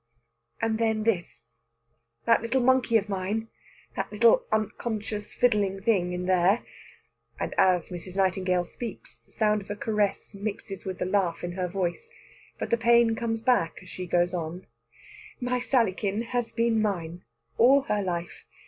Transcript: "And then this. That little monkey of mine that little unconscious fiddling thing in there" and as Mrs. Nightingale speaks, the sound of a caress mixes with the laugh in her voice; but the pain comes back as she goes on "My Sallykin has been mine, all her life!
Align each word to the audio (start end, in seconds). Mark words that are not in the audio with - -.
"And 0.63 0.79
then 0.79 1.03
this. 1.03 1.43
That 2.25 2.41
little 2.41 2.59
monkey 2.63 2.97
of 2.97 3.07
mine 3.07 3.49
that 3.95 4.11
little 4.11 4.47
unconscious 4.51 5.31
fiddling 5.31 5.83
thing 5.83 6.11
in 6.11 6.25
there" 6.25 6.63
and 7.39 7.53
as 7.55 7.89
Mrs. 7.89 8.17
Nightingale 8.17 8.65
speaks, 8.65 9.19
the 9.19 9.29
sound 9.29 9.61
of 9.61 9.69
a 9.69 9.75
caress 9.75 10.33
mixes 10.33 10.85
with 10.85 10.97
the 10.97 11.05
laugh 11.05 11.43
in 11.43 11.51
her 11.51 11.67
voice; 11.67 12.11
but 12.57 12.71
the 12.71 12.77
pain 12.77 13.13
comes 13.15 13.41
back 13.41 13.77
as 13.83 13.89
she 13.89 14.07
goes 14.07 14.33
on 14.33 14.65
"My 15.39 15.59
Sallykin 15.59 16.23
has 16.29 16.51
been 16.51 16.81
mine, 16.81 17.23
all 17.59 17.81
her 17.83 18.01
life! 18.01 18.47